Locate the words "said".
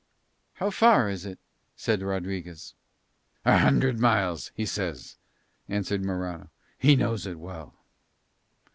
1.75-2.01